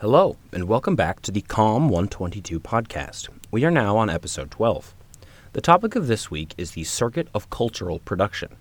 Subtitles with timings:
[0.00, 3.28] Hello, and welcome back to the Calm 122 podcast.
[3.50, 4.94] We are now on episode 12.
[5.54, 8.54] The topic of this week is the circuit of cultural production.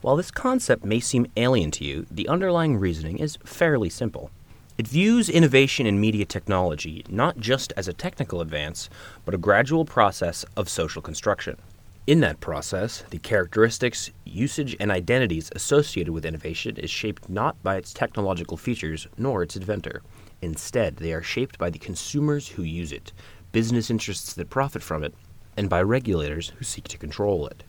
[0.00, 4.30] While this concept may seem alien to you, the underlying reasoning is fairly simple.
[4.78, 8.88] It views innovation in media technology not just as a technical advance,
[9.26, 11.58] but a gradual process of social construction.
[12.06, 17.76] In that process, the characteristics, usage, and identities associated with innovation is shaped not by
[17.76, 20.00] its technological features nor its inventor.
[20.40, 23.12] Instead, they are shaped by the consumers who use it,
[23.52, 25.14] business interests that profit from it,
[25.56, 27.64] and by regulators who seek to control it.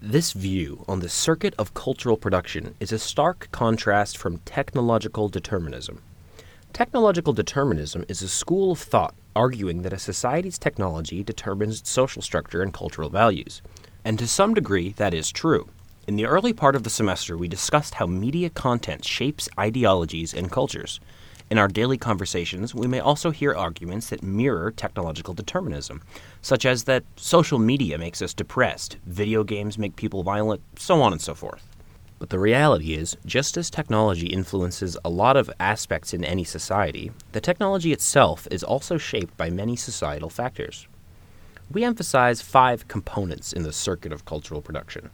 [0.00, 6.02] This view on the circuit of cultural production is a stark contrast from technological determinism.
[6.72, 12.22] Technological determinism is a school of thought arguing that a society's technology determines its social
[12.22, 13.62] structure and cultural values.
[14.04, 15.68] And to some degree, that is true.
[16.08, 20.50] In the early part of the semester, we discussed how media content shapes ideologies and
[20.50, 21.00] cultures.
[21.50, 26.02] In our daily conversations, we may also hear arguments that mirror technological determinism,
[26.42, 31.12] such as that social media makes us depressed, video games make people violent, so on
[31.12, 31.66] and so forth.
[32.18, 37.12] But the reality is, just as technology influences a lot of aspects in any society,
[37.32, 40.88] the technology itself is also shaped by many societal factors
[41.70, 45.10] we emphasize five components in the circuit of cultural production.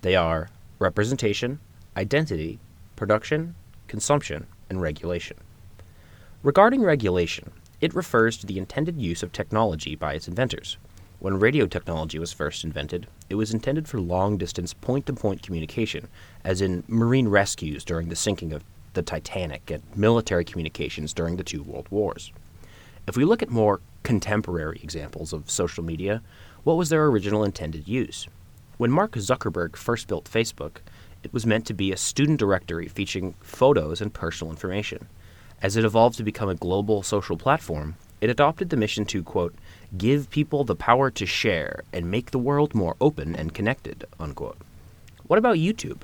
[0.00, 1.60] They are representation,
[1.96, 2.58] identity,
[2.96, 3.54] production,
[3.88, 5.36] consumption, and regulation.
[6.44, 7.50] Regarding regulation,
[7.80, 10.76] it refers to the intended use of technology by its inventors.
[11.18, 15.42] When radio technology was first invented, it was intended for long distance point to point
[15.42, 16.06] communication,
[16.44, 21.42] as in marine rescues during the sinking of the Titanic and military communications during the
[21.42, 22.30] two world wars.
[23.08, 26.22] If we look at more contemporary examples of social media,
[26.62, 28.28] what was their original intended use?
[28.76, 30.76] When Mark Zuckerberg first built Facebook,
[31.24, 35.08] it was meant to be a student directory featuring photos and personal information.
[35.60, 39.54] As it evolved to become a global social platform, it adopted the mission to, quote,
[39.96, 44.58] give people the power to share and make the world more open and connected, unquote.
[45.26, 46.02] What about YouTube?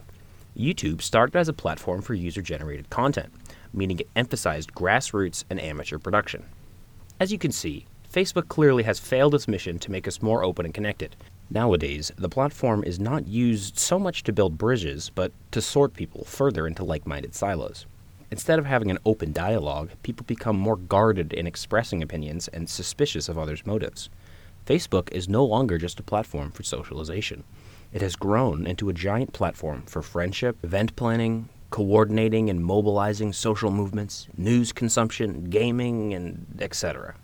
[0.57, 3.33] YouTube started as a platform for user generated content,
[3.73, 6.45] meaning it emphasized grassroots and amateur production.
[7.21, 10.65] As you can see, Facebook clearly has failed its mission to make us more open
[10.65, 11.15] and connected.
[11.49, 16.25] Nowadays, the platform is not used so much to build bridges, but to sort people
[16.25, 17.87] further into like minded silos.
[18.35, 23.29] Instead of having an open dialogue, people become more guarded in expressing opinions and suspicious
[23.29, 24.11] of others' motives.
[24.67, 27.45] Facebook is no longer just a platform for socialization.
[27.93, 33.71] It has grown into a giant platform for friendship, event planning, coordinating and mobilizing social
[33.71, 37.15] movements, news consumption, gaming, and etc.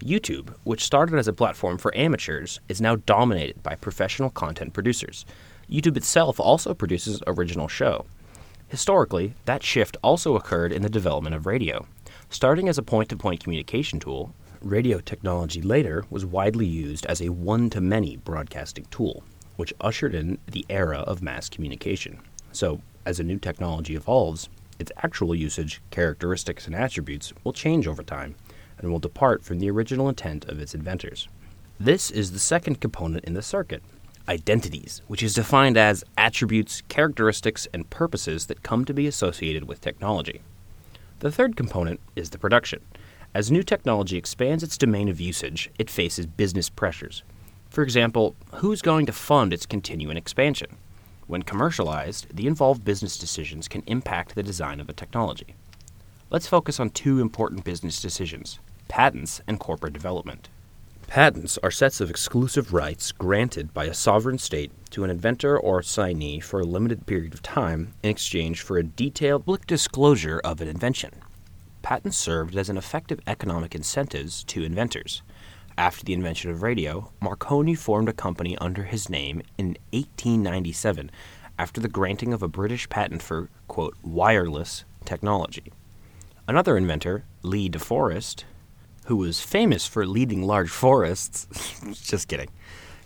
[0.00, 5.26] YouTube, which started as a platform for amateurs, is now dominated by professional content producers.
[5.70, 8.06] YouTube itself also produces original show.
[8.68, 11.86] Historically, that shift also occurred in the development of radio.
[12.28, 17.22] Starting as a point to point communication tool, radio technology later was widely used as
[17.22, 19.24] a one to many broadcasting tool,
[19.56, 22.20] which ushered in the era of mass communication.
[22.52, 28.02] So, as a new technology evolves, its actual usage, characteristics, and attributes will change over
[28.02, 28.34] time
[28.78, 31.26] and will depart from the original intent of its inventors.
[31.80, 33.82] This is the second component in the circuit
[34.28, 39.80] identities, which is defined as attributes, characteristics, and purposes that come to be associated with
[39.80, 40.42] technology.
[41.20, 42.80] The third component is the production.
[43.34, 47.22] As new technology expands its domain of usage, it faces business pressures.
[47.70, 50.76] For example, who's going to fund its continuing expansion?
[51.26, 55.54] When commercialized, the involved business decisions can impact the design of a technology.
[56.30, 60.48] Let's focus on two important business decisions patents and corporate development.
[61.08, 65.78] Patents are sets of exclusive rights granted by a sovereign state to an inventor or
[65.78, 70.60] assignee for a limited period of time in exchange for a detailed public disclosure of
[70.60, 71.10] an invention.
[71.80, 75.22] Patents served as an effective economic incentives to inventors.
[75.78, 81.10] After the invention of radio, Marconi formed a company under his name in 1897
[81.58, 85.72] after the granting of a British patent for, quote, wireless technology.
[86.46, 88.44] Another inventor, Lee De Forest,
[89.08, 91.48] who was famous for leading large forests,
[92.02, 92.50] just kidding,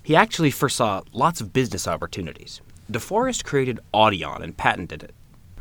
[0.03, 2.61] he actually foresaw lots of business opportunities.
[2.91, 5.15] De Forest created Audion and patented it.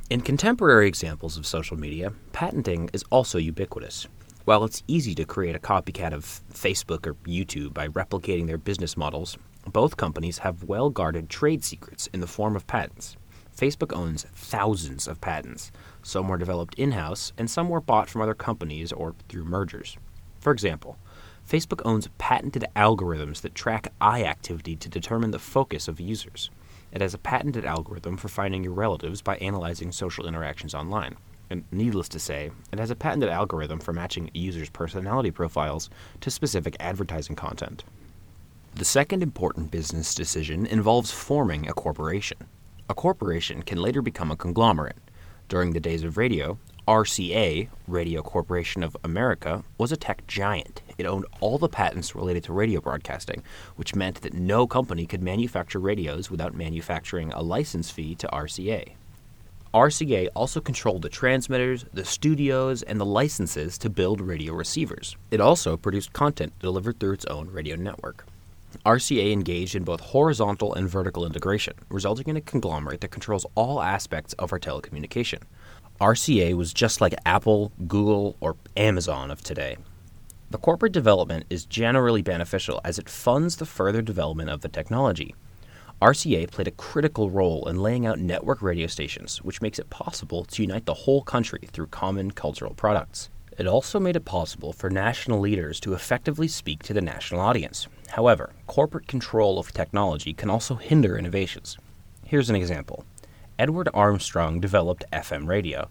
[0.09, 4.07] In contemporary examples of social media, patenting is also ubiquitous.
[4.45, 8.97] While it's easy to create a copycat of Facebook or YouTube by replicating their business
[8.97, 9.37] models,
[9.71, 13.15] both companies have well guarded trade secrets in the form of patents.
[13.55, 15.71] Facebook owns thousands of patents.
[16.01, 19.97] Some were developed in house, and some were bought from other companies or through mergers.
[20.41, 20.97] For example,
[21.47, 26.49] Facebook owns patented algorithms that track eye activity to determine the focus of users.
[26.91, 31.15] It has a patented algorithm for finding your relatives by analyzing social interactions online.
[31.51, 35.89] and needless to say, it has a patented algorithm for matching users' personality profiles
[36.21, 37.83] to specific advertising content.
[38.75, 42.37] The second important business decision involves forming a corporation.
[42.89, 44.97] A corporation can later become a conglomerate.
[45.49, 46.57] During the days of radio,
[46.87, 50.81] RCA, Radio Corporation of America, was a tech giant.
[50.97, 53.43] It owned all the patents related to radio broadcasting,
[53.75, 58.93] which meant that no company could manufacture radios without manufacturing a license fee to RCA.
[59.73, 65.15] RCA also controlled the transmitters, the studios, and the licenses to build radio receivers.
[65.29, 68.25] It also produced content delivered through its own radio network.
[68.85, 73.81] RCA engaged in both horizontal and vertical integration, resulting in a conglomerate that controls all
[73.81, 75.43] aspects of our telecommunication.
[76.01, 79.77] RCA was just like Apple, Google, or Amazon of today.
[80.49, 85.35] The corporate development is generally beneficial as it funds the further development of the technology.
[86.01, 90.43] RCA played a critical role in laying out network radio stations, which makes it possible
[90.45, 93.29] to unite the whole country through common cultural products.
[93.59, 97.87] It also made it possible for national leaders to effectively speak to the national audience.
[98.07, 101.77] However, corporate control of technology can also hinder innovations.
[102.25, 103.05] Here's an example
[103.61, 105.87] Edward Armstrong developed FM radio.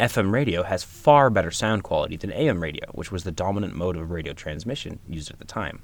[0.00, 3.96] FM radio has far better sound quality than AM radio, which was the dominant mode
[3.96, 5.82] of radio transmission used at the time.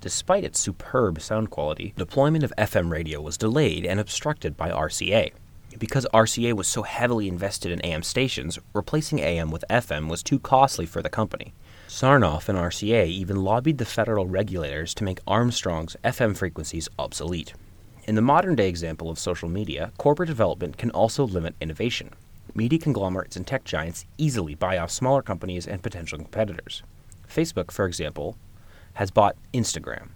[0.00, 5.30] Despite its superb sound quality, deployment of FM radio was delayed and obstructed by RCA.
[5.78, 10.40] Because RCA was so heavily invested in AM stations, replacing AM with FM was too
[10.40, 11.54] costly for the company.
[11.86, 17.54] Sarnoff and RCA even lobbied the federal regulators to make Armstrong's FM frequencies obsolete.
[18.04, 22.10] In the modern day example of social media, corporate development can also limit innovation.
[22.52, 26.82] Media conglomerates and tech giants easily buy off smaller companies and potential competitors.
[27.28, 28.36] Facebook, for example,
[28.94, 30.08] has bought Instagram.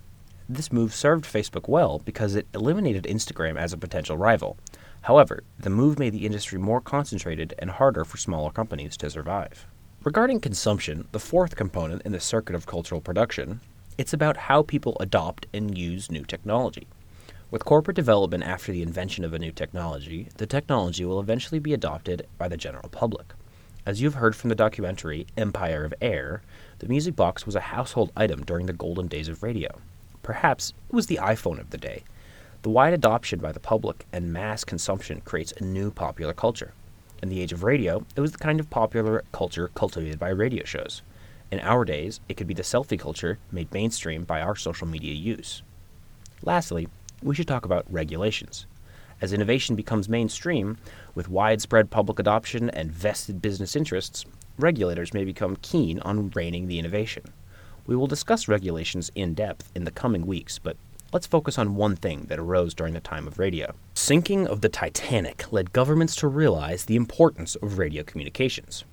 [0.48, 4.56] This move served Facebook well because it eliminated Instagram as a potential rival.
[5.02, 9.64] However, the move made the industry more concentrated and harder for smaller companies to survive.
[10.02, 13.60] Regarding consumption, the fourth component in the circuit of cultural production,
[13.96, 16.88] it's about how people adopt and use new technology.
[17.48, 21.72] With corporate development after the invention of a new technology, the technology will eventually be
[21.72, 23.34] adopted by the general public.
[23.86, 26.42] As you've heard from the documentary Empire of Air,
[26.80, 29.78] the music box was a household item during the golden days of radio.
[30.24, 32.02] Perhaps it was the iPhone of the day.
[32.62, 36.72] The wide adoption by the public and mass consumption creates a new popular culture.
[37.22, 40.64] In the age of radio, it was the kind of popular culture cultivated by radio
[40.64, 41.02] shows.
[41.52, 45.14] In our days, it could be the selfie culture made mainstream by our social media
[45.14, 45.62] use.
[46.42, 46.88] Lastly,
[47.22, 48.66] we should talk about regulations.
[49.20, 50.76] As innovation becomes mainstream,
[51.14, 54.24] with widespread public adoption and vested business interests,
[54.58, 57.24] regulators may become keen on reining the innovation.
[57.86, 60.76] We will discuss regulations in depth in the coming weeks, but
[61.12, 63.74] let's focus on one thing that arose during the time of radio.
[63.94, 68.84] Sinking of the Titanic led governments to realize the importance of radio communications.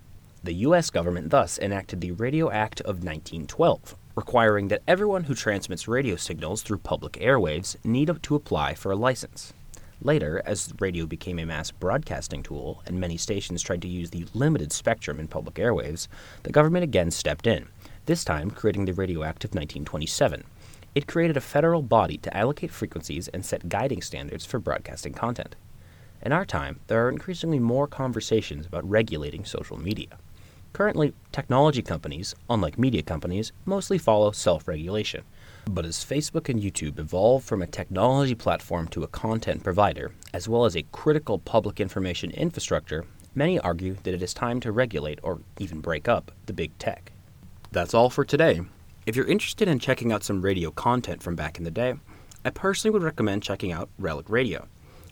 [0.43, 0.89] The U.S.
[0.89, 6.61] government thus enacted the Radio Act of 1912, requiring that everyone who transmits radio signals
[6.61, 9.53] through public airwaves need to apply for a license.
[10.01, 14.25] Later, as radio became a mass broadcasting tool and many stations tried to use the
[14.33, 16.07] limited spectrum in public airwaves,
[16.43, 17.67] the government again stepped in,
[18.05, 20.43] this time creating the Radio Act of 1927.
[20.93, 25.55] It created a federal body to allocate frequencies and set guiding standards for broadcasting content.
[26.21, 30.19] In our time, there are increasingly more conversations about regulating social media.
[30.73, 35.23] Currently, technology companies, unlike media companies, mostly follow self regulation.
[35.69, 40.49] But as Facebook and YouTube evolve from a technology platform to a content provider, as
[40.49, 45.19] well as a critical public information infrastructure, many argue that it is time to regulate
[45.21, 47.11] or even break up the big tech.
[47.71, 48.61] That's all for today.
[49.05, 51.93] If you're interested in checking out some radio content from back in the day,
[52.45, 54.67] I personally would recommend checking out Relic Radio.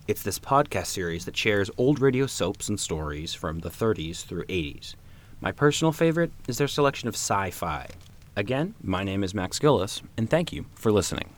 [0.08, 4.46] It's this podcast series that shares old radio soaps and stories from the 30s through
[4.46, 4.96] 80s.
[5.42, 7.88] My personal favorite is their selection of sci fi.
[8.36, 11.30] Again, my name is Max Gillis, and thank you for listening.